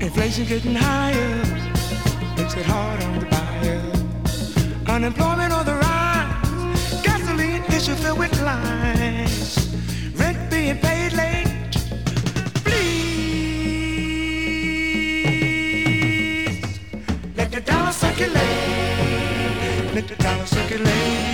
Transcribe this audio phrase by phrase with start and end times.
[0.00, 1.36] Inflation getting higher
[2.36, 3.82] makes it hard on the buyer.
[4.86, 9.68] Unemployment on the rise, gasoline issue filled with lies.
[10.16, 11.76] Rent being paid late.
[17.36, 18.40] Let the dollar circulate.
[19.94, 21.30] Let the dollar circulate.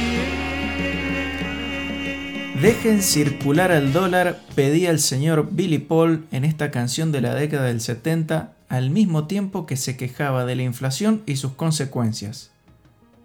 [2.61, 7.67] Dejen circular al dólar, pedía el señor Billy Paul en esta canción de la década
[7.67, 12.53] del 70, al mismo tiempo que se quejaba de la inflación y sus consecuencias.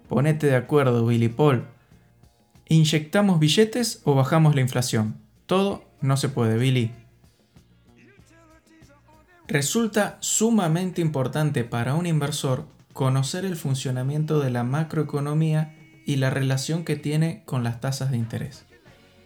[0.08, 1.64] Ponete de acuerdo, Billy Paul.
[2.68, 5.16] ¿Inyectamos billetes o bajamos la inflación?
[5.46, 6.92] Todo no se puede, Billy.
[9.48, 15.74] Resulta sumamente importante para un inversor conocer el funcionamiento de la macroeconomía
[16.06, 18.64] y la relación que tiene con las tasas de interés.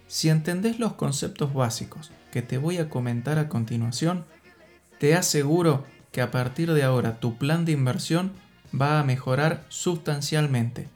[0.09, 4.25] Si entendés los conceptos básicos que te voy a comentar a continuación,
[4.99, 5.85] te aseguro
[6.17, 8.33] que a partir de ahora tu plan de inversión
[8.73, 10.89] va a mejorar sustancialmente,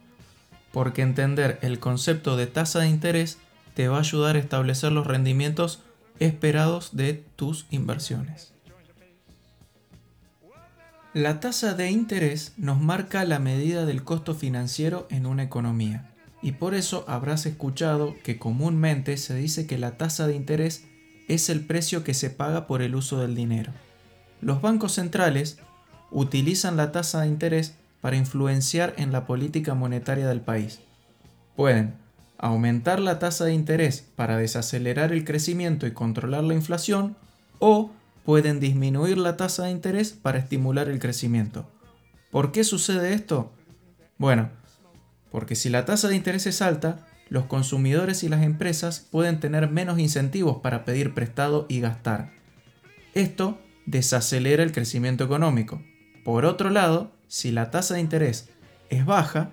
[0.73, 3.37] porque entender el concepto de tasa de interés
[3.75, 5.83] te va a ayudar a establecer los rendimientos
[6.21, 8.55] esperados de tus inversiones.
[11.13, 16.53] La tasa de interés nos marca la medida del costo financiero en una economía y
[16.53, 20.87] por eso habrás escuchado que comúnmente se dice que la tasa de interés
[21.29, 23.71] es el precio que se paga por el uso del dinero.
[24.41, 25.59] Los bancos centrales
[26.11, 30.81] utilizan la tasa de interés para influenciar en la política monetaria del país.
[31.57, 31.95] Pueden
[32.39, 37.17] aumentar la tasa de interés para desacelerar el crecimiento y controlar la inflación
[37.59, 37.91] o
[38.25, 41.69] pueden disminuir la tasa de interés para estimular el crecimiento.
[42.31, 43.53] ¿Por qué sucede esto?
[44.17, 44.49] Bueno,
[45.31, 49.71] porque si la tasa de interés es alta, los consumidores y las empresas pueden tener
[49.71, 52.33] menos incentivos para pedir prestado y gastar.
[53.15, 55.83] Esto desacelera el crecimiento económico.
[56.25, 58.49] Por otro lado, si la tasa de interés
[58.89, 59.51] es baja,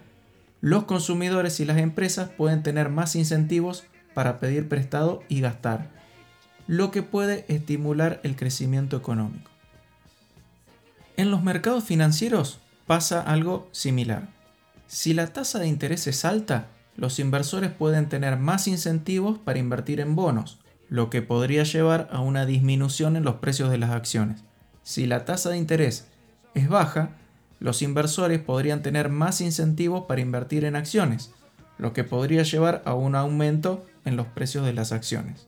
[0.62, 5.92] los consumidores y las empresas pueden tener más incentivos para pedir prestado y gastar,
[6.66, 9.52] lo que puede estimular el crecimiento económico.
[11.16, 14.30] En los mercados financieros pasa algo similar.
[14.88, 20.00] Si la tasa de interés es alta, los inversores pueden tener más incentivos para invertir
[20.00, 20.60] en bonos,
[20.90, 24.44] lo que podría llevar a una disminución en los precios de las acciones.
[24.84, 26.08] Si la tasa de interés
[26.54, 27.12] es baja,
[27.60, 31.32] los inversores podrían tener más incentivos para invertir en acciones,
[31.78, 35.48] lo que podría llevar a un aumento en los precios de las acciones.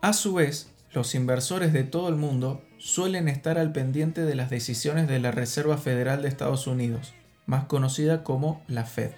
[0.00, 4.48] A su vez, los inversores de todo el mundo suelen estar al pendiente de las
[4.48, 7.14] decisiones de la Reserva Federal de Estados Unidos,
[7.46, 9.10] más conocida como la Fed.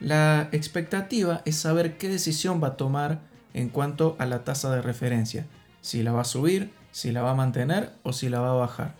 [0.00, 3.20] La expectativa es saber qué decisión va a tomar
[3.56, 5.46] en cuanto a la tasa de referencia,
[5.80, 8.54] si la va a subir, si la va a mantener o si la va a
[8.54, 8.94] bajar.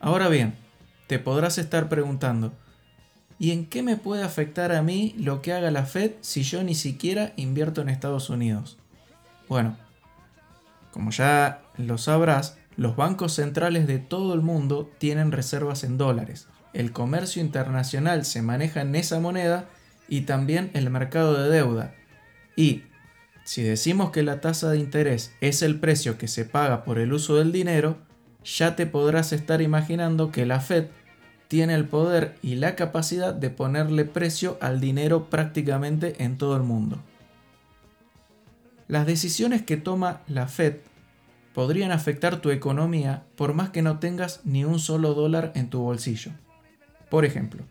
[0.00, 0.54] Ahora bien,
[1.06, 2.52] te podrás estar preguntando,
[3.38, 6.62] ¿y en qué me puede afectar a mí lo que haga la Fed si yo
[6.62, 8.78] ni siquiera invierto en Estados Unidos?
[9.48, 9.76] Bueno,
[10.90, 16.48] como ya lo sabrás, los bancos centrales de todo el mundo tienen reservas en dólares
[16.72, 19.68] el comercio internacional se maneja en esa moneda
[20.08, 21.94] y también el mercado de deuda.
[22.56, 22.84] Y
[23.44, 27.12] si decimos que la tasa de interés es el precio que se paga por el
[27.12, 27.96] uso del dinero,
[28.44, 30.86] ya te podrás estar imaginando que la Fed
[31.48, 36.62] tiene el poder y la capacidad de ponerle precio al dinero prácticamente en todo el
[36.62, 37.02] mundo.
[38.88, 40.76] Las decisiones que toma la Fed
[41.54, 45.80] podrían afectar tu economía por más que no tengas ni un solo dólar en tu
[45.80, 46.32] bolsillo.
[47.10, 47.64] Por ejemplo,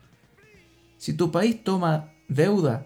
[0.98, 2.86] si tu país toma deuda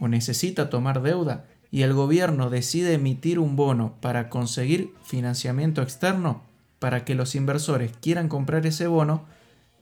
[0.00, 6.42] o necesita tomar deuda y el gobierno decide emitir un bono para conseguir financiamiento externo,
[6.78, 9.24] para que los inversores quieran comprar ese bono,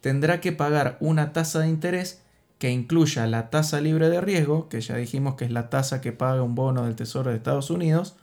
[0.00, 2.22] tendrá que pagar una tasa de interés
[2.58, 6.12] que incluya la tasa libre de riesgo, que ya dijimos que es la tasa que
[6.12, 8.16] paga un bono del Tesoro de Estados Unidos,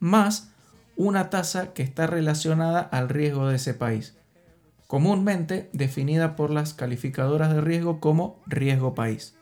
[0.00, 0.50] más
[0.96, 4.14] una tasa que está relacionada al riesgo de ese país
[4.86, 9.34] comúnmente definida por las calificadoras de riesgo como riesgo país.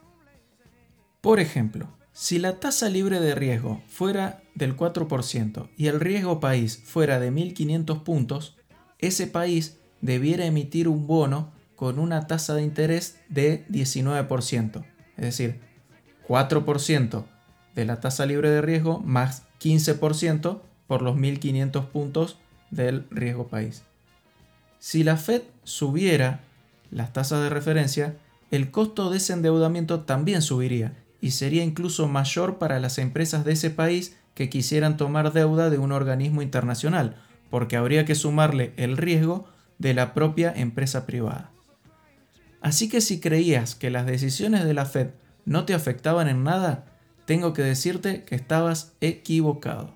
[1.21, 6.81] Por ejemplo, si la tasa libre de riesgo fuera del 4% y el riesgo país
[6.85, 8.57] fuera de 1.500 puntos,
[9.01, 14.85] ese país debiera emitir un bono con una tasa de interés de 19%,
[15.17, 15.61] es decir,
[16.29, 17.25] 4%
[17.75, 22.39] de la tasa libre de riesgo más 15% por los 1.500 puntos
[22.71, 23.83] del riesgo país.
[24.79, 26.43] Si la Fed subiera
[26.93, 28.17] las tasas de referencia,
[28.53, 30.95] el costo de ese endeudamiento también subiría
[31.25, 35.79] y sería incluso mayor para las empresas de ese país que quisieran tomar deuda de
[35.79, 37.17] un organismo internacional,
[37.49, 39.49] porque habría que sumarle el riesgo
[39.79, 41.51] de la propia empresa privada.
[42.61, 45.13] Así que si creías que las decisiones de la Fed
[45.47, 46.85] no te afectaban en nada,
[47.25, 49.95] tengo que decirte que estabas equivocado.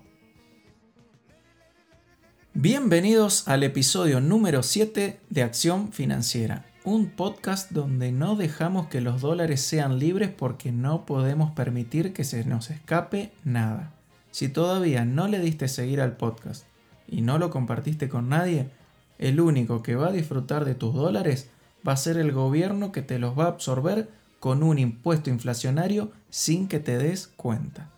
[2.55, 9.21] Bienvenidos al episodio número 7 de Acción Financiera, un podcast donde no dejamos que los
[9.21, 13.91] dólares sean libres porque no podemos permitir que se nos escape nada.
[14.31, 16.65] Si todavía no le diste seguir al podcast
[17.07, 18.71] y no lo compartiste con nadie,
[19.19, 21.51] el único que va a disfrutar de tus dólares
[21.87, 24.09] va a ser el gobierno que te los va a absorber
[24.39, 27.91] con un impuesto inflacionario sin que te des cuenta.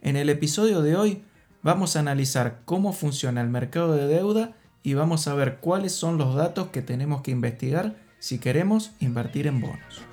[0.00, 1.22] En el episodio de hoy
[1.62, 6.16] vamos a analizar cómo funciona el mercado de deuda y vamos a ver cuáles son
[6.16, 10.06] los datos que tenemos que investigar si queremos invertir en bonos.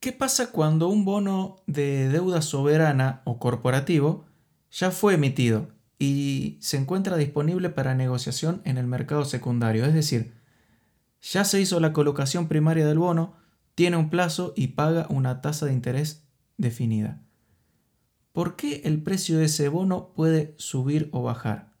[0.00, 4.24] ¿Qué pasa cuando un bono de deuda soberana o corporativo
[4.70, 5.68] ya fue emitido
[5.98, 9.84] y se encuentra disponible para negociación en el mercado secundario?
[9.84, 10.32] Es decir,
[11.20, 13.36] ya se hizo la colocación primaria del bono,
[13.78, 16.26] tiene un plazo y paga una tasa de interés
[16.56, 17.22] definida.
[18.32, 21.74] ¿Por qué el precio de ese bono puede subir o bajar?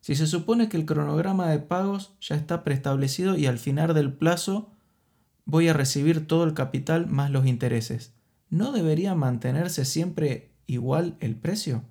[0.00, 4.12] Si se supone que el cronograma de pagos ya está preestablecido y al final del
[4.12, 4.72] plazo
[5.44, 8.12] voy a recibir todo el capital más los intereses.
[8.48, 11.84] ¿No debería mantenerse siempre igual el precio?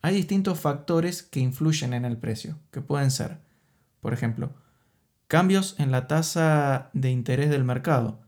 [0.00, 3.42] Hay distintos factores que influyen en el precio, que pueden ser,
[4.00, 4.54] por ejemplo,
[5.26, 8.21] cambios en la tasa de interés del mercado.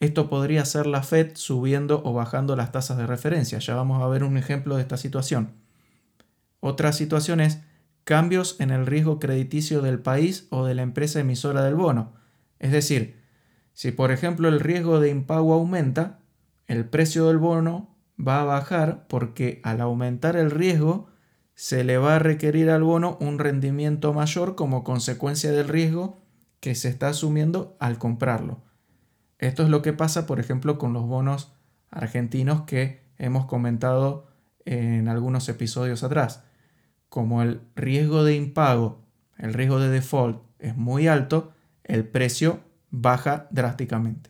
[0.00, 3.58] Esto podría ser la Fed subiendo o bajando las tasas de referencia.
[3.58, 5.50] Ya vamos a ver un ejemplo de esta situación.
[6.60, 7.60] Otra situación es
[8.04, 12.14] cambios en el riesgo crediticio del país o de la empresa emisora del bono.
[12.58, 13.20] Es decir,
[13.74, 16.18] si por ejemplo el riesgo de impago aumenta,
[16.66, 21.08] el precio del bono va a bajar porque al aumentar el riesgo
[21.54, 26.18] se le va a requerir al bono un rendimiento mayor como consecuencia del riesgo
[26.60, 28.62] que se está asumiendo al comprarlo.
[29.40, 31.50] Esto es lo que pasa, por ejemplo, con los bonos
[31.90, 34.28] argentinos que hemos comentado
[34.66, 36.44] en algunos episodios atrás.
[37.08, 39.00] Como el riesgo de impago,
[39.38, 41.54] el riesgo de default es muy alto,
[41.84, 42.60] el precio
[42.90, 44.28] baja drásticamente.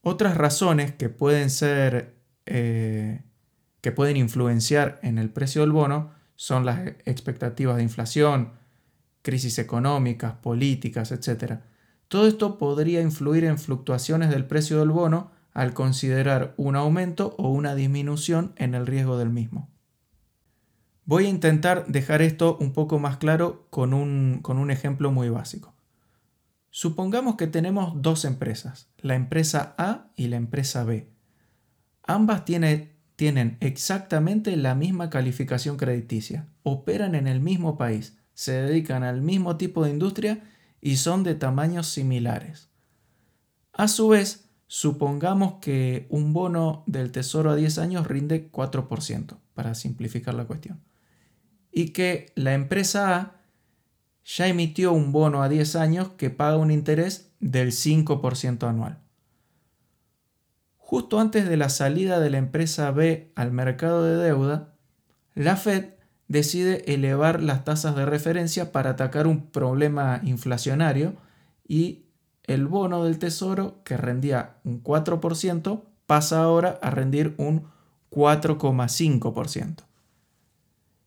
[0.00, 2.16] Otras razones que pueden ser
[2.46, 3.20] eh,
[3.82, 8.52] que pueden influenciar en el precio del bono son las expectativas de inflación,
[9.20, 11.60] crisis económicas, políticas, etc.
[12.12, 17.48] Todo esto podría influir en fluctuaciones del precio del bono al considerar un aumento o
[17.48, 19.70] una disminución en el riesgo del mismo.
[21.06, 25.30] Voy a intentar dejar esto un poco más claro con un, con un ejemplo muy
[25.30, 25.74] básico.
[26.68, 31.10] Supongamos que tenemos dos empresas, la empresa A y la empresa B.
[32.02, 39.22] Ambas tienen exactamente la misma calificación crediticia, operan en el mismo país, se dedican al
[39.22, 40.51] mismo tipo de industria
[40.82, 42.68] y son de tamaños similares.
[43.72, 49.74] A su vez, supongamos que un bono del tesoro a 10 años rinde 4%, para
[49.74, 50.82] simplificar la cuestión,
[51.70, 53.40] y que la empresa A
[54.24, 58.98] ya emitió un bono a 10 años que paga un interés del 5% anual.
[60.76, 64.74] Justo antes de la salida de la empresa B al mercado de deuda,
[65.34, 65.94] la Fed
[66.32, 71.14] decide elevar las tasas de referencia para atacar un problema inflacionario
[71.68, 72.06] y
[72.44, 77.68] el bono del tesoro que rendía un 4% pasa ahora a rendir un
[78.10, 79.84] 4,5%.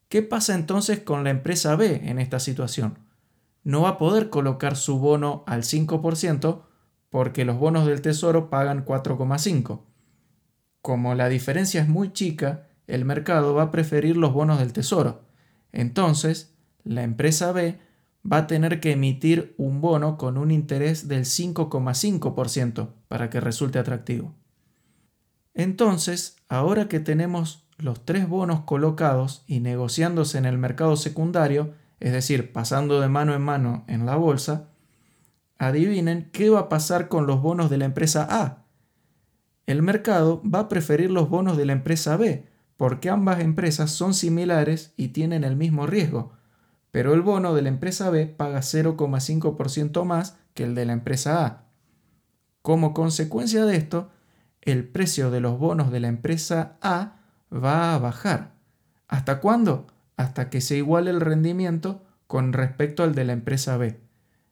[0.07, 2.99] ¿Qué pasa entonces con la empresa B en esta situación?
[3.65, 6.61] no va a poder colocar su bono al 5%
[7.09, 9.81] porque los bonos del tesoro pagan 4,5%.
[10.81, 15.23] Como la diferencia es muy chica, el mercado va a preferir los bonos del tesoro.
[15.71, 17.79] Entonces, la empresa B
[18.31, 23.79] va a tener que emitir un bono con un interés del 5,5% para que resulte
[23.79, 24.33] atractivo.
[25.53, 32.11] Entonces, ahora que tenemos los tres bonos colocados y negociándose en el mercado secundario, es
[32.11, 34.69] decir, pasando de mano en mano en la bolsa,
[35.57, 38.65] adivinen qué va a pasar con los bonos de la empresa A.
[39.65, 42.45] El mercado va a preferir los bonos de la empresa B,
[42.77, 46.33] porque ambas empresas son similares y tienen el mismo riesgo,
[46.91, 51.45] pero el bono de la empresa B paga 0,5% más que el de la empresa
[51.45, 51.63] A.
[52.61, 54.09] Como consecuencia de esto,
[54.61, 57.17] el precio de los bonos de la empresa A
[57.53, 58.55] va a bajar.
[59.07, 59.87] ¿Hasta cuándo?
[60.17, 63.99] hasta que se iguale el rendimiento con respecto al de la empresa B.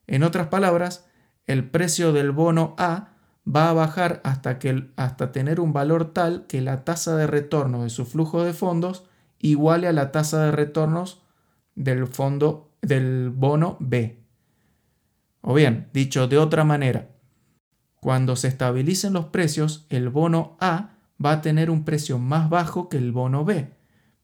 [0.08, 1.06] En otras palabras,
[1.46, 3.13] el precio del bono A
[3.48, 7.84] va a bajar hasta, que, hasta tener un valor tal que la tasa de retorno
[7.84, 9.04] de su flujo de fondos
[9.40, 11.22] iguale a la tasa de retornos
[11.76, 14.24] del fondo del bono B.
[15.42, 17.10] O bien, dicho de otra manera,
[18.00, 20.92] cuando se estabilicen los precios, el bono A
[21.24, 23.70] va a tener un precio más bajo que el bono B,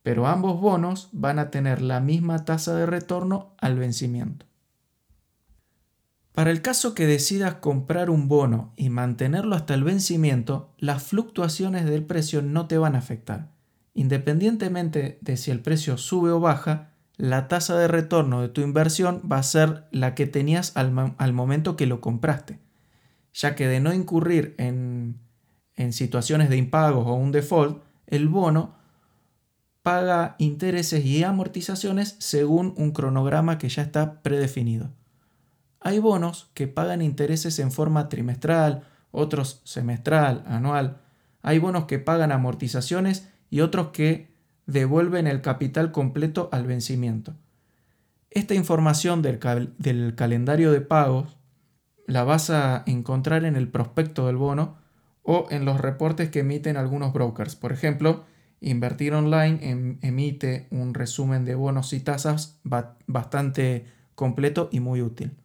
[0.03, 4.48] pero ambos bonos van a tener la misma tasa de retorno al vencimiento.
[6.33, 11.85] Para el caso que decidas comprar un bono y mantenerlo hasta el vencimiento, las fluctuaciones
[11.85, 13.51] del precio no te van a afectar.
[13.93, 19.21] Independientemente de si el precio sube o baja, la tasa de retorno de tu inversión
[19.29, 20.91] va a ser la que tenías al,
[21.33, 22.59] momento que lo compraste,
[23.33, 25.19] ya que de no incurrir en,
[25.75, 28.75] en situaciones de impagos o un default, el bono
[29.83, 34.91] paga intereses y amortizaciones según un cronograma que ya está predefinido.
[35.81, 41.01] Hay bonos que pagan intereses en forma trimestral, otros semestral, anual.
[41.41, 44.29] Hay bonos que pagan amortizaciones y otros que
[44.65, 47.35] devuelven el capital completo al vencimiento.
[48.29, 49.39] Esta información del,
[50.15, 51.37] calendario de pagos
[52.05, 54.77] la vas a encontrar en el prospecto del bono
[55.23, 57.55] o en los reportes que emiten algunos brokers.
[57.55, 58.25] Por ejemplo,
[58.61, 62.59] Invertir Online em, emite un resumen de bonos y tasas
[63.07, 65.38] bastante completo y muy útil.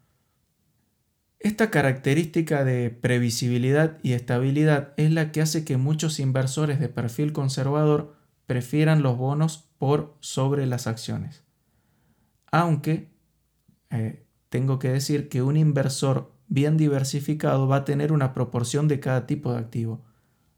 [1.45, 7.35] Esta característica de previsibilidad y estabilidad es la que hace que muchos inversores de perfil
[7.35, 11.45] conservador prefieran los bonos por sobre las acciones.
[12.51, 13.11] Aunque
[13.91, 19.01] eh, tengo que decir que un inversor bien diversificado va a tener una proporción de
[19.01, 20.03] cada tipo de activo.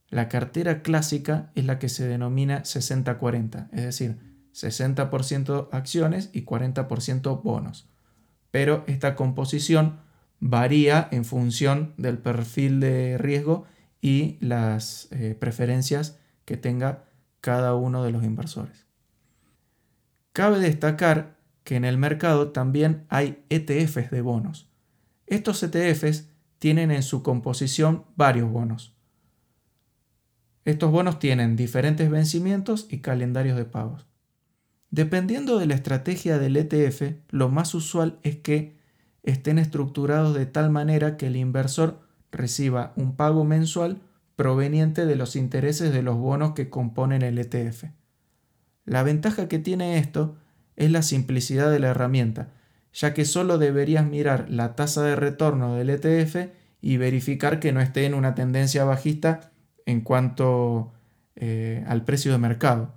[0.09, 4.19] La cartera clásica es la que se denomina 60-40, es decir,
[4.55, 7.91] 60% acciones y 40% bonos.
[8.53, 10.06] Pero esta composición
[10.41, 13.67] varía en función del perfil de riesgo
[14.01, 17.05] y las eh, preferencias que tenga
[17.41, 18.87] cada uno de los inversores.
[20.33, 24.69] Cabe destacar que en el mercado también hay ETFs de bonos.
[25.27, 26.29] Estos ETFs
[26.59, 28.95] tienen en su composición varios bonos.
[30.65, 34.07] Estos bonos tienen diferentes vencimientos y calendarios de pagos.
[34.91, 38.76] Dependiendo de la estrategia del ETF, lo más usual es que
[39.27, 42.01] estén estructurados de tal manera que el inversor
[42.33, 44.01] reciba un pago mensual
[44.37, 47.85] proveniente de los intereses de los bonos que componen el ETF.
[48.85, 50.37] La ventaja que tiene esto
[50.77, 52.53] es la simplicidad de la herramienta,
[52.93, 57.81] ya que solo deberías mirar la tasa de retorno del ETF y verificar que no
[57.81, 59.51] esté en una tendencia bajista
[59.87, 60.93] en cuanto
[61.35, 62.95] eh, al precio de mercado.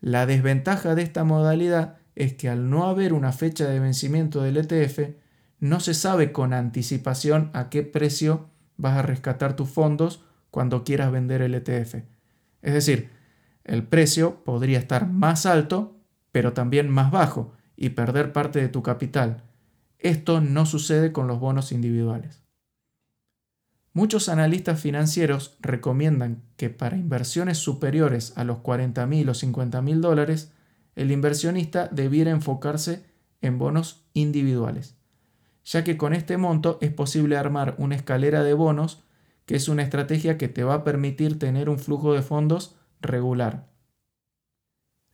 [0.00, 4.58] La desventaja de esta modalidad es que al no haber una fecha de vencimiento del
[4.58, 5.14] ETF,
[5.60, 11.10] no se sabe con anticipación a qué precio vas a rescatar tus fondos cuando quieras
[11.12, 12.02] vender el ETF.
[12.62, 13.10] Es decir,
[13.64, 15.96] el precio podría estar más alto,
[16.32, 19.42] pero también más bajo, y perder parte de tu capital.
[19.98, 22.42] Esto no sucede con los bonos individuales.
[23.92, 30.00] Muchos analistas financieros recomiendan que para inversiones superiores a los 40 mil o 50 mil
[30.00, 30.52] dólares,
[30.96, 33.04] el inversionista debiera enfocarse
[33.40, 34.96] en bonos individuales,
[35.64, 39.02] ya que con este monto es posible armar una escalera de bonos
[39.46, 43.68] que es una estrategia que te va a permitir tener un flujo de fondos regular.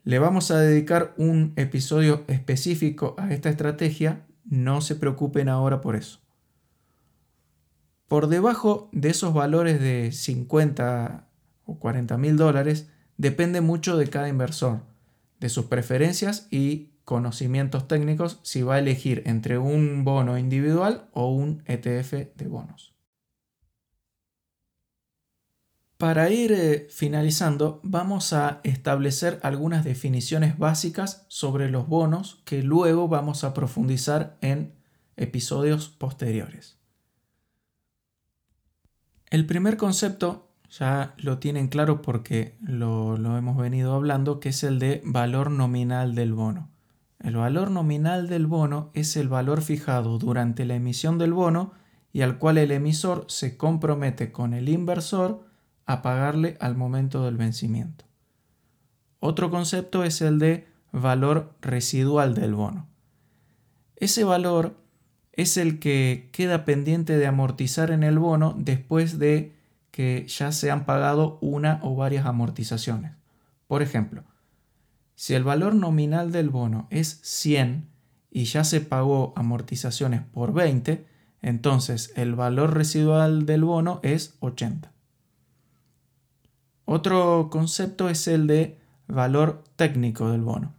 [0.03, 5.97] Le vamos a dedicar un episodio específico a esta estrategia, no se preocupen ahora por
[5.97, 6.21] eso.
[8.09, 11.29] Por debajo de esos valores de 50
[11.65, 12.89] o 40 mil dólares
[13.19, 14.81] depende mucho de cada inversor,
[15.39, 21.35] de sus preferencias y conocimientos técnicos si va a elegir entre un bono individual o
[21.35, 22.95] un ETF de bonos.
[25.99, 33.09] Para ir eh, finalizando, vamos a establecer algunas definiciones básicas sobre los bonos que luego
[33.09, 34.73] vamos a profundizar en
[35.17, 36.79] episodios posteriores.
[39.31, 44.63] El primer concepto ya lo tienen claro porque lo, lo hemos venido hablando, que es
[44.63, 46.70] el de valor nominal del bono.
[47.23, 51.73] El valor nominal del bono es el valor fijado durante la emisión del bono
[52.13, 55.47] y al cual el emisor se compromete con el inversor
[55.85, 58.07] a pagarle al momento del vencimiento.
[59.21, 62.89] Otro concepto es el de valor residual del bono.
[63.97, 64.77] Ese valor
[65.33, 69.55] es el que queda pendiente de amortizar en el bono después de
[69.91, 73.13] que ya se han pagado una o varias amortizaciones.
[73.67, 74.25] Por ejemplo,
[75.21, 77.91] si el valor nominal del bono es 100
[78.31, 81.05] y ya se pagó amortizaciones por 20,
[81.43, 84.91] entonces el valor residual del bono es 80.
[86.87, 90.73] Otro concepto es el de valor técnico del bono.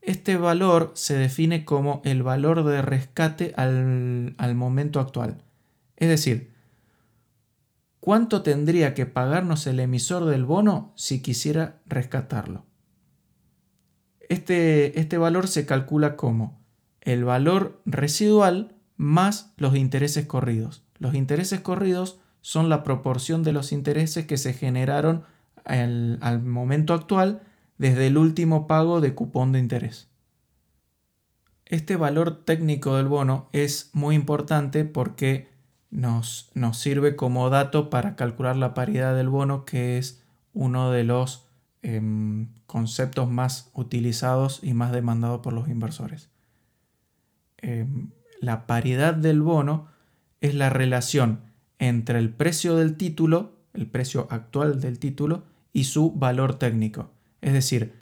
[0.00, 5.44] Este valor se define como el valor de rescate al, al momento actual.
[5.96, 6.50] Es decir,
[8.00, 12.66] ¿cuánto tendría que pagarnos el emisor del bono si quisiera rescatarlo?
[14.28, 16.58] Este, este valor se calcula como
[17.00, 20.82] el valor residual más los intereses corridos.
[20.98, 25.24] Los intereses corridos son la proporción de los intereses que se generaron
[25.64, 27.42] al, al momento actual
[27.78, 30.08] desde el último pago de cupón de interés.
[31.66, 35.48] Este valor técnico del bono es muy importante porque
[35.90, 40.22] nos, nos, sirve como dato para calcular la paridad del bono, que es
[40.54, 41.45] uno de los
[41.82, 46.30] Em, conceptos más utilizados y más demandados por los inversores.
[47.58, 49.88] Em, la paridad del bono
[50.40, 51.40] es la relación
[51.78, 57.10] entre el precio del título, el precio actual del título, y su valor técnico.
[57.40, 57.94] Es decir,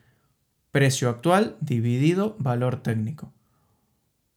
[0.70, 3.32] precio actual dividido valor técnico.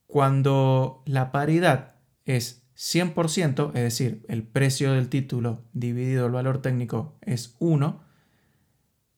[0.07, 7.15] Cuando la paridad es 100%, es decir, el precio del título dividido el valor técnico
[7.21, 8.06] es 1,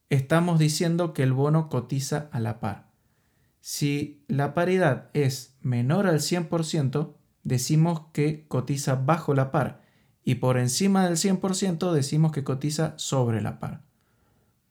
[0.09, 2.89] estamos diciendo que el bono cotiza a la par.
[3.61, 7.13] Si la paridad es menor al 100%,
[7.43, 9.81] decimos que cotiza bajo la par
[10.23, 13.81] y por encima del 100% decimos que cotiza sobre la par.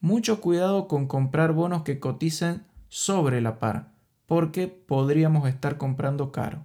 [0.01, 3.93] Mucho cuidado con comprar bonos que coticen sobre la par,
[4.27, 6.65] porque podríamos estar comprando caro.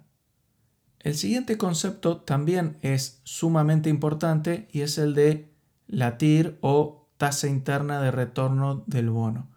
[1.00, 5.50] El siguiente concepto también es sumamente importante y es el de
[5.88, 9.48] la TIR o tasa interna de retorno del bono.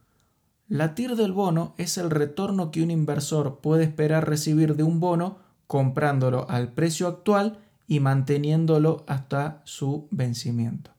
[0.68, 4.98] La TIR del bono es el retorno que un inversor puede esperar recibir de un
[4.98, 10.90] bono comprándolo al precio actual y manteniéndolo hasta su vencimiento.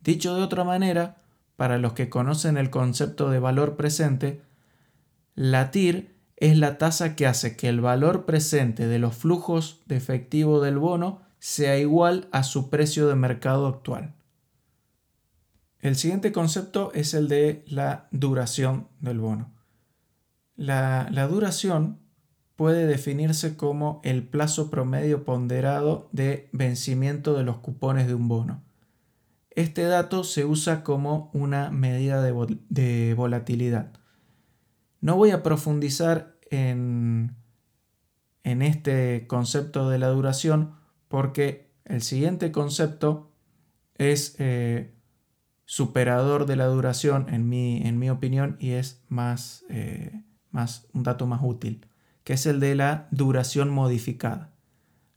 [0.00, 1.22] Dicho de otra manera,
[1.56, 4.42] para los que conocen el concepto de valor presente,
[5.34, 9.96] la TIR es la tasa que hace que el valor presente de los flujos de
[9.96, 14.14] efectivo del bono sea igual a su precio de mercado actual.
[15.82, 19.52] El siguiente concepto es el de la duración del bono.
[20.54, 21.98] La, duración
[22.54, 28.62] puede definirse como el plazo promedio ponderado de vencimiento de los cupones de un bono.
[29.50, 33.90] Este dato se usa como una medida de, volatilidad.
[35.00, 37.34] No voy a profundizar en,
[38.44, 40.76] en este concepto de la duración
[41.08, 43.32] porque el siguiente concepto
[43.98, 44.91] es eh,
[45.72, 51.02] superador de la duración en mi, en mi opinión y es más, eh, más un
[51.02, 51.86] dato más útil,
[52.24, 54.50] que es el de la duración modificada.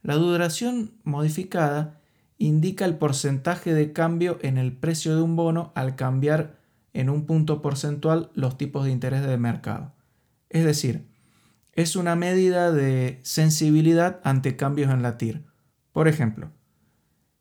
[0.02, 2.00] La duración modificada
[2.38, 6.56] indica el porcentaje de cambio en el precio de un bono al cambiar
[6.94, 9.92] en un punto porcentual los tipos de interés de mercado.
[10.50, 11.06] Es decir,
[11.74, 15.44] es una medida de sensibilidad ante cambios en la TIR.
[15.92, 16.50] Por ejemplo,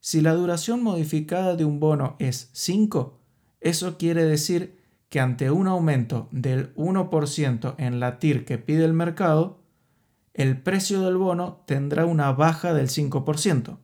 [0.04, 3.18] si la duración modificada de un bono es 5,
[3.62, 8.92] eso quiere decir que ante un aumento del 1% en la TIR que pide el
[8.92, 9.62] mercado,
[10.34, 13.78] el precio del bono tendrá una baja del 5%.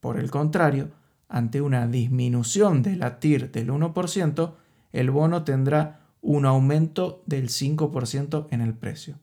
[0.00, 0.90] Por el contrario,
[1.28, 4.52] ante una disminución de la TIR del 1%,
[4.92, 9.18] el bono tendrá un aumento del 5% en el precio.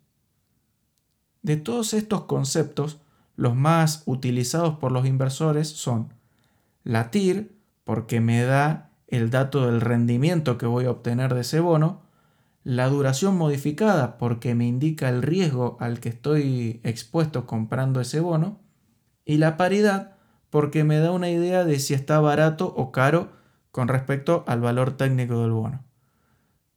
[1.43, 2.99] De todos estos conceptos,
[3.35, 6.19] los más utilizados por los inversores son
[6.83, 11.59] la TIR porque me da el dato del rendimiento que voy a obtener de ese
[11.59, 12.01] bono,
[12.63, 18.59] la duración modificada porque me indica el riesgo al que estoy expuesto comprando ese bono,
[19.25, 20.15] y la paridad
[20.49, 23.31] porque me da una idea de si está barato o caro
[23.71, 25.83] con respecto al valor técnico del bono.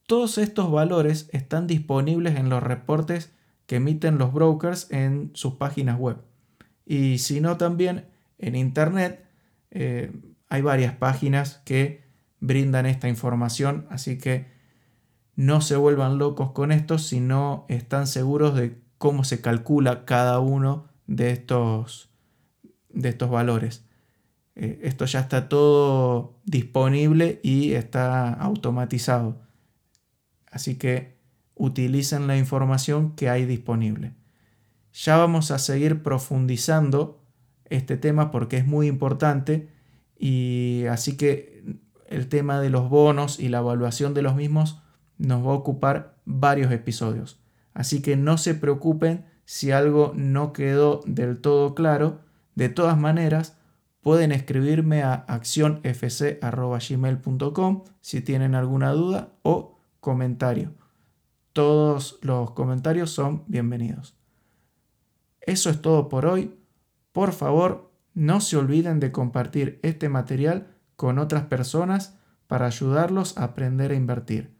[0.06, 3.32] Todos estos valores están disponibles en los reportes
[3.66, 6.18] que emiten los brokers en sus páginas web.
[6.84, 8.06] Y si no, también
[8.38, 9.23] en Internet
[9.74, 10.12] eh,
[10.48, 12.04] hay varias páginas que
[12.40, 14.46] brindan esta información, así que
[15.36, 20.38] no se vuelvan locos con esto si no están seguros de cómo se calcula cada
[20.38, 22.08] uno de estos,
[22.88, 23.84] de estos valores.
[24.54, 29.42] Eh, esto ya está todo disponible y está automatizado.
[30.50, 31.18] Así que
[31.56, 34.14] utilicen la información que hay disponible.
[34.92, 37.23] Ya vamos a seguir profundizando
[37.70, 39.68] este tema porque es muy importante
[40.18, 41.62] y así que
[42.08, 44.80] el tema de los bonos y la evaluación de los mismos
[45.18, 47.40] nos va a ocupar varios episodios.
[47.72, 52.20] Así que no se preocupen si algo no quedó del todo claro.
[52.54, 53.58] De todas maneras,
[54.00, 60.72] pueden escribirme a accionfc.gmail.com si tienen alguna duda o comentario.
[61.52, 64.14] Todos los comentarios son bienvenidos.
[65.40, 66.56] Eso es todo por hoy.
[67.14, 73.44] Por favor, no se olviden de compartir este material con otras personas para ayudarlos a
[73.44, 74.58] aprender a invertir.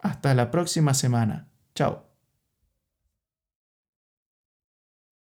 [0.00, 1.46] Hasta la próxima semana.
[1.76, 2.11] Chao.